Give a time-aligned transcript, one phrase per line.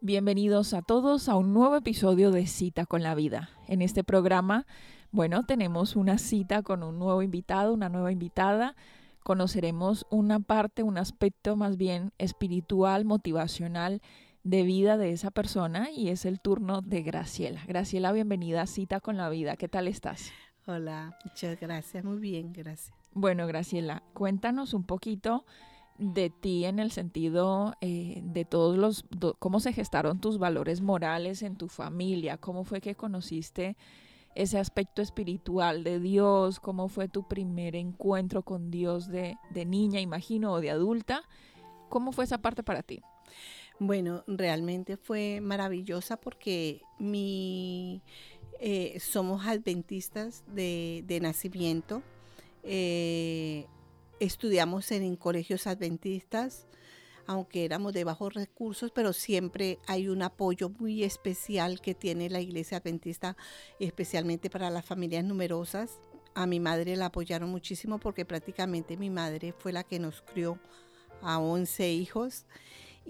[0.00, 3.50] Bienvenidos a todos a un nuevo episodio de Cita con la Vida.
[3.66, 4.64] En este programa,
[5.10, 8.76] bueno, tenemos una cita con un nuevo invitado, una nueva invitada.
[9.24, 14.00] Conoceremos una parte, un aspecto más bien espiritual, motivacional
[14.44, 17.64] de vida de esa persona y es el turno de Graciela.
[17.66, 19.56] Graciela, bienvenida a Cita con la Vida.
[19.56, 20.30] ¿Qué tal estás?
[20.66, 22.04] Hola, muchas gracias.
[22.04, 22.96] Muy bien, gracias.
[23.14, 25.44] Bueno, Graciela, cuéntanos un poquito
[25.98, 29.04] de ti en el sentido eh, de todos los,
[29.38, 33.76] cómo se gestaron tus valores morales en tu familia, cómo fue que conociste
[34.34, 40.52] ese aspecto espiritual de Dios, cómo fue tu primer encuentro con Dios de, niña, imagino,
[40.52, 41.22] o de adulta,
[41.88, 43.02] ¿cómo fue esa parte para ti?
[43.80, 48.02] Bueno, realmente fue maravillosa porque mi,
[48.60, 52.02] eh, somos adventistas de, de nacimiento.
[52.62, 53.66] Eh,
[54.20, 56.66] estudiamos en, colegios adventistas,
[57.26, 62.40] aunque éramos de bajos recursos, pero siempre hay un apoyo muy especial que tiene la
[62.40, 63.36] iglesia adventista,
[63.78, 66.00] especialmente para las familias numerosas.
[66.34, 70.58] A mi madre la apoyaron muchísimo porque prácticamente mi madre fue la que nos crió
[71.20, 72.46] a 11 hijos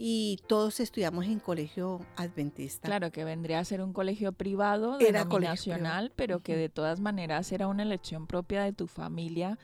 [0.00, 2.86] y todos estudiamos en colegio adventista.
[2.86, 7.50] Claro, que vendría a ser un colegio privado, de nacional, pero que de todas maneras
[7.50, 9.58] era una elección propia de tu familia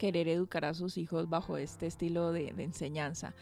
[0.00, 3.34] querer educar a sus hijos bajo este estilo de, enseñanza.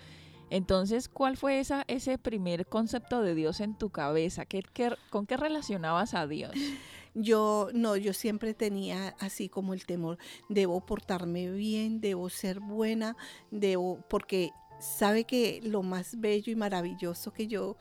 [0.51, 4.45] Entonces, ¿cuál fue esa, ese primer concepto de Dios en tu cabeza?
[4.45, 4.65] ¿Qué,
[5.11, 6.53] con qué relacionabas a Dios?
[7.15, 13.17] Yo no, yo siempre tenía así como el temor, debo portarme bien, debo ser buena,
[13.51, 17.77] debo, porque sabe que lo más bello y maravilloso que yo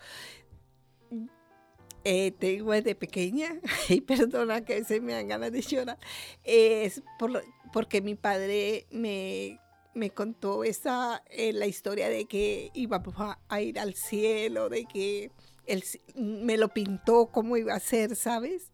[2.03, 3.59] eh, tengo desde pequeña,
[3.89, 5.97] y perdona que se me dan ganas de llorar,
[6.43, 7.43] es por,
[7.73, 9.59] porque mi padre me,
[9.93, 13.03] me contó esa, eh, la historia de que iba
[13.49, 15.31] a ir al cielo, de que
[15.65, 15.83] él
[16.15, 18.71] me lo pintó cómo iba a ser, ¿sabes?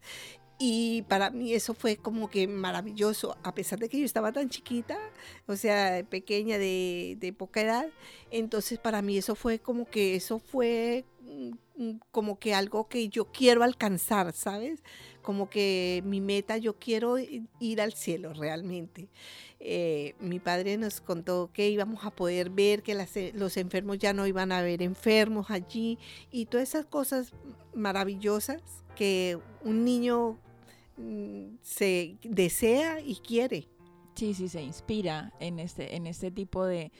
[0.58, 4.48] Y para mí eso fue como que maravilloso, a pesar de que yo estaba tan
[4.48, 4.96] chiquita,
[5.46, 7.88] o sea, pequeña, de, de poca edad.
[8.30, 11.04] Entonces para mí eso fue como que eso fue
[12.10, 14.82] como que algo que yo quiero alcanzar, ¿sabes?
[15.22, 19.08] Como que mi meta, yo quiero ir al cielo realmente.
[19.60, 22.94] Eh, mi padre nos contó que íbamos a poder ver que
[23.34, 25.98] los enfermos ya no iban a haber enfermos allí
[26.30, 27.32] y todas esas cosas
[27.74, 28.62] maravillosas
[28.94, 30.38] que un niño
[30.98, 33.68] mm, se desea y quiere.
[34.14, 36.92] Sí, sí, se inspira en este, en este tipo de,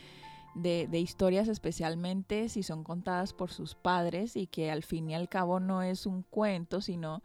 [0.54, 5.28] de, historias, especialmente si son contadas por sus padres y que al fin y al
[5.28, 7.22] cabo no es un cuento, sino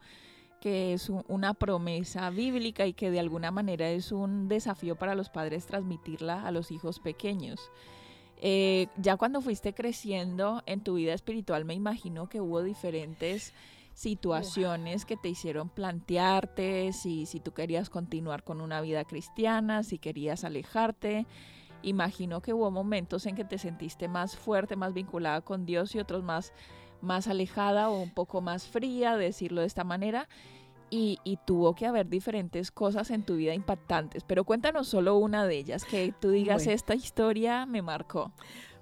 [0.60, 5.30] que es una promesa bíblica y que de alguna manera es un desafío para los
[5.30, 7.60] padres transmitirla a los hijos pequeños.
[8.42, 13.54] Eh, ya cuando fuiste creciendo en tu vida espiritual, me imagino que hubo diferentes
[13.94, 19.98] situaciones que te hicieron plantearte si, si tú querías continuar con una vida cristiana, si
[19.98, 21.26] querías alejarte.
[21.82, 25.98] Imagino que hubo momentos en que te sentiste más fuerte, más vinculada con Dios y
[25.98, 26.52] otros más,
[27.00, 30.28] más alejada o un poco más fría, decirlo de esta manera.
[30.92, 35.46] Y, y, tuvo que haber diferentes cosas en tu vida impactantes, pero cuéntanos solo una
[35.46, 38.32] de ellas, que tú digas, esta historia me marcó.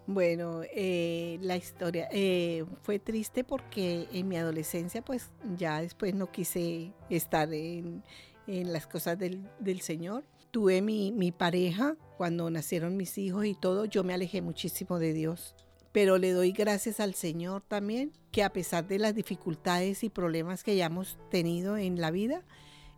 [0.09, 6.33] Bueno, eh, la historia eh, fue triste porque en mi adolescencia, pues ya después no
[6.33, 8.03] quise estar en,
[8.47, 10.25] las cosas del, Señor.
[10.59, 15.13] Tuve mi, mi pareja cuando nacieron mis hijos y todo, yo me alejé muchísimo de
[15.13, 15.55] Dios.
[15.93, 20.65] Pero le doy gracias al Señor también, que a pesar de las dificultades y problemas
[20.65, 22.43] que hayamos tenido en la vida,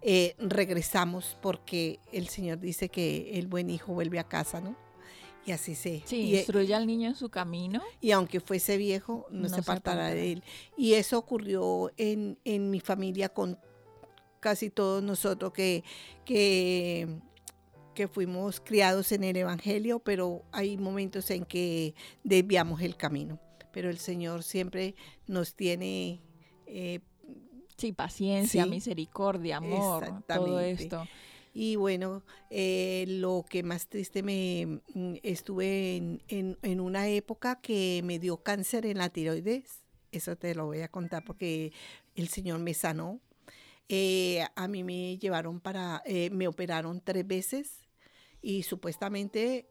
[0.01, 4.75] eh, regresamos porque el Señor dice que el buen hijo vuelve a casa, ¿no?
[5.45, 6.03] Y así se.
[6.07, 7.83] Sí, instruye al niño en su camino.
[8.01, 10.45] Y aunque fuese viejo, no, se apartará de él.
[10.79, 13.59] Y eso ocurrió en, en, mi familia con
[14.41, 15.85] casi todos nosotros, que,
[16.25, 17.21] que
[18.01, 21.95] que fuimos criados en el Evangelio, pero hay momentos en que
[22.25, 23.39] desviamos el camino.
[23.73, 24.95] Pero el Señor siempre
[25.27, 26.23] nos tiene...
[26.67, 27.01] Eh,
[27.77, 31.07] sí, paciencia, misericordia, amor, todo esto.
[31.53, 36.23] Y bueno, eh, lo que más triste me mm, estuve en,
[36.63, 39.83] en, una época que me dio cáncer en la tiroides.
[40.11, 41.75] Eso te lo voy a contar porque
[42.15, 43.21] el Señor me sanó.
[43.91, 47.80] Eh, a mí me llevaron para, eh, me operaron tres veces
[48.43, 49.69] y supuestamente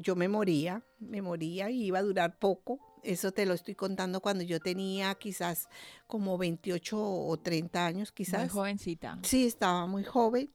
[0.00, 2.80] yo me moría, me moría y iba a durar poco.
[3.04, 5.68] Eso te lo estoy contando cuando yo tenía quizás
[6.06, 8.40] como 28 o 30 años, quizás.
[8.40, 9.18] Muy jovencita.
[9.22, 10.50] Sí, estaba muy joven.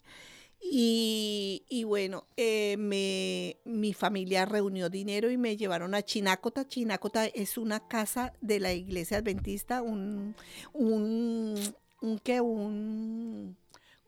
[0.66, 6.68] Y, bueno, eh, me, mi familia reunió dinero y me llevaron a Chinácota.
[6.68, 10.36] Chinácota es una casa de la iglesia adventista, un,
[10.72, 11.56] un,
[12.02, 12.40] un, ¿qué?
[12.40, 13.58] un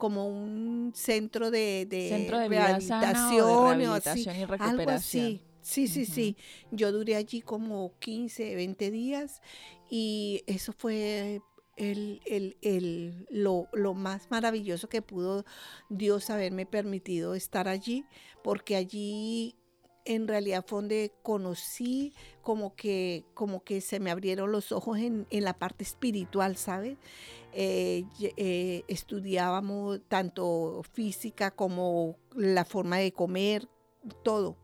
[0.05, 5.41] como un centro de, de, rehabilitación, y recuperación.
[5.61, 6.37] Sí, sí, sí.
[6.69, 9.41] Yo duré allí como 15, 20 días
[9.89, 11.41] y eso fue
[11.75, 15.43] el, el, el, lo, lo, más maravilloso que pudo
[15.89, 18.05] Dios haberme permitido estar allí,
[18.43, 19.55] porque allí
[20.05, 25.27] en realidad fue donde conocí como que, como que se me abrieron los ojos en,
[25.31, 26.97] en la parte espiritual, ¿sabes?
[27.53, 33.69] Eh, eh, estudiábamos tanto física como la forma de comer,
[34.23, 34.57] todo.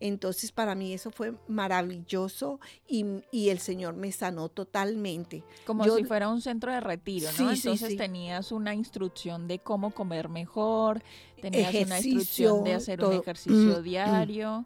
[0.00, 5.42] Entonces para mí eso fue maravilloso y, el Señor me sanó totalmente.
[5.66, 7.50] Como si fuera un centro de retiro, ¿no?
[7.50, 11.02] Entonces tenías una instrucción de cómo comer mejor,
[11.40, 13.82] tenías una instrucción de hacer un ejercicio mm, mm.
[13.82, 14.64] diario,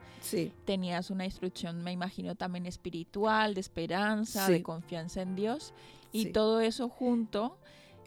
[0.64, 5.72] tenías una instrucción, me imagino, también espiritual, de esperanza, de confianza en Dios
[6.12, 7.56] y todo eso junto.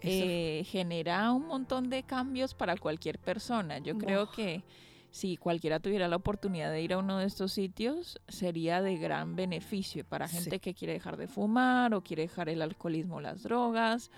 [0.08, 3.78] Eh, genera un montón de cambios para cualquier persona.
[3.78, 4.62] Yo creo que
[5.16, 9.34] si cualquiera tuviera la oportunidad de ir a uno de estos sitios, sería de gran
[9.34, 13.42] beneficio para gente que quiere dejar de fumar o quiere dejar el alcoholismo o las
[13.42, 14.10] drogas,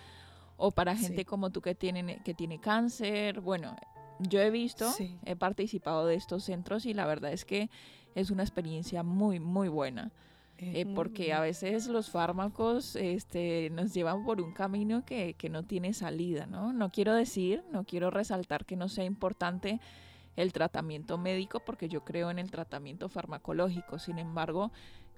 [0.56, 3.40] o para gente como tú que tiene, que tiene cáncer.
[3.40, 3.76] Bueno,
[4.18, 4.92] yo he visto,
[5.24, 7.70] he participado de estos centros y la verdad es que
[8.16, 10.10] es una experiencia muy, muy buena.
[10.60, 15.62] Eh, porque a veces los fármacos este, nos llevan por un camino que, que no
[15.62, 16.72] tiene salida, ¿no?
[16.72, 19.78] No quiero decir, no quiero resaltar que no sea importante
[20.38, 23.98] el tratamiento médico porque yo creo en el tratamiento farmacológico.
[23.98, 24.70] Sin embargo,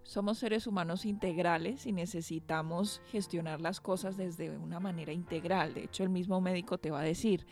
[0.03, 5.75] somos seres humanos integrales y necesitamos gestionar las cosas desde una manera integral.
[5.75, 7.47] De hecho, el mismo médico te va a decir,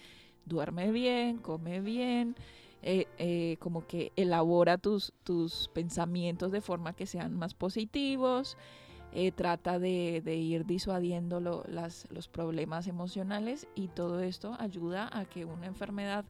[0.47, 2.37] duerme bien, come bien,
[2.82, 8.56] eh, eh, como que elabora tus, tus pensamientos de forma que sean más positivos.
[9.12, 15.67] Eh, trata de, ir disuadiendo los problemas emocionales y todo esto ayuda a que una
[15.67, 16.25] enfermedad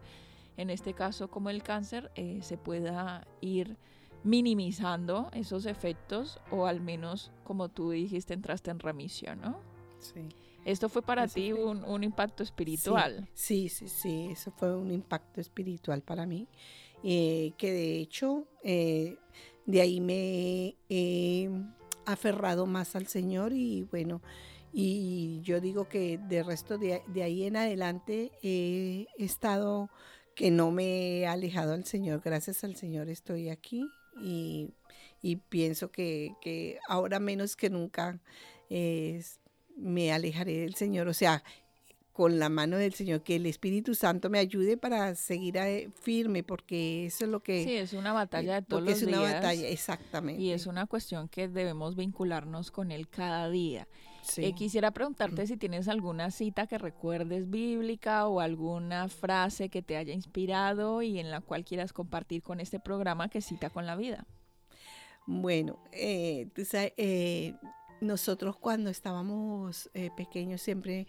[0.58, 3.78] en este caso como el cáncer, eh, se pueda ir
[4.24, 9.60] minimizando esos efectos o al menos, como tú dijiste, entraste en remisión, ¿no?
[10.00, 10.28] Sí.
[10.64, 13.28] Esto fue para ti un, impacto espiritual.
[13.32, 16.48] Sí, sí, sí, eso fue un impacto espiritual para mí,
[17.04, 19.16] eh, que de hecho eh,
[19.64, 21.48] de ahí me he
[22.04, 24.20] aferrado más al Señor y bueno,
[24.72, 29.88] y yo digo que de resto de, de ahí en adelante he estado
[30.38, 32.22] que no me he alejado al Señor.
[32.24, 33.90] Gracias al Señor estoy aquí
[34.22, 34.70] y,
[35.48, 38.20] pienso que, ahora menos que nunca
[38.70, 41.08] me alejaré del Señor.
[41.08, 41.42] O sea,
[42.12, 46.44] con la mano del Señor, que el Espíritu Santo me ayude para seguir eh, firme,
[46.44, 47.64] porque eso es lo que...
[47.64, 49.02] Sí, es una batalla de todos los días.
[49.02, 50.40] Es una batalla, exactamente.
[50.40, 53.88] Y es una cuestión que debemos vincularnos con Él cada día.
[54.36, 59.96] Eh, quisiera preguntarte si tienes alguna cita que recuerdes bíblica o alguna frase que te
[59.96, 63.96] haya inspirado y en la cual quieras compartir con este programa que cita con la
[63.96, 64.26] vida.
[65.26, 66.48] Bueno, eh,
[66.96, 67.54] eh,
[68.00, 71.06] nosotros cuando estábamos pequeños siempre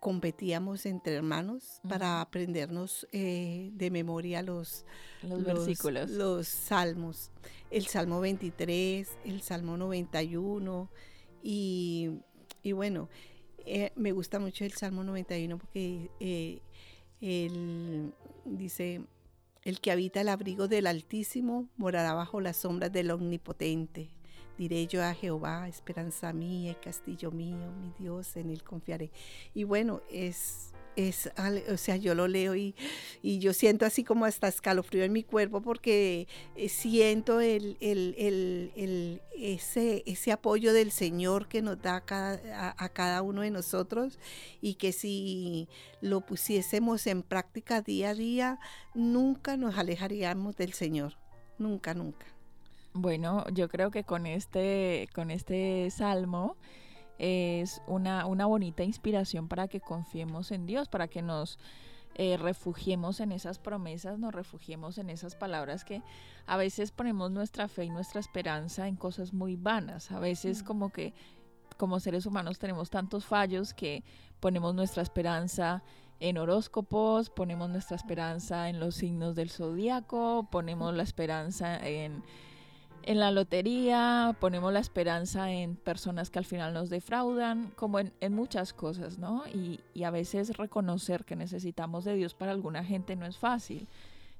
[0.00, 4.84] competíamos entre hermanos para aprendernos de memoria los,
[5.22, 6.10] los, versículos.
[6.10, 7.30] Los salmos.
[7.70, 10.88] El Salmo 23, el Salmo 91
[11.46, 13.10] y, bueno,
[13.66, 16.60] eh, me gusta mucho el Salmo 91 porque eh,
[18.46, 19.02] dice,
[19.62, 24.08] el que habita el abrigo del Altísimo morará bajo las sombras del Omnipotente.
[24.56, 29.10] Diré yo a Jehová, esperanza mía y castillo mío, mi Dios, en él confiaré.
[29.52, 31.30] Y bueno, es es,
[31.70, 32.74] o sea, yo lo leo y,
[33.22, 38.14] y, yo siento así como hasta escalofrío en mi cuerpo porque eh, siento el, el,
[38.76, 43.50] el, ese, ese apoyo del Señor que nos da a cada, a, cada uno de
[43.50, 44.18] nosotros
[44.60, 45.68] y que si
[46.00, 48.58] lo pusiésemos en práctica día a día,
[48.94, 51.16] nunca nos alejaríamos del Señor,
[51.58, 52.26] nunca, nunca.
[52.92, 56.56] Bueno, yo creo que con este, con este salmo,
[57.18, 61.58] es una, una bonita inspiración para que confiemos en Dios, para que nos
[62.16, 66.02] eh, refugiemos en esas promesas, nos refugiemos en esas palabras que
[66.46, 70.12] a veces ponemos nuestra fe y nuestra esperanza en cosas muy vanas.
[70.12, 71.12] A veces como que
[71.76, 74.04] como seres humanos tenemos tantos fallos que
[74.38, 75.82] ponemos nuestra esperanza
[76.20, 82.22] en horóscopos, ponemos nuestra esperanza en los signos del zodiaco, ponemos la esperanza en
[83.06, 88.12] en la lotería, ponemos la esperanza en personas que al final nos defraudan, como en,
[88.30, 89.44] muchas cosas, ¿no?
[89.46, 93.88] Y, a veces reconocer que necesitamos de Dios para alguna gente no es fácil.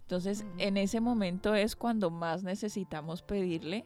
[0.02, 3.84] Entonces, en ese momento es cuando más necesitamos pedirle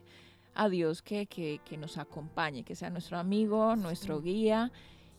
[0.55, 4.71] a Dios que, que, nos acompañe, que sea nuestro amigo, nuestro guía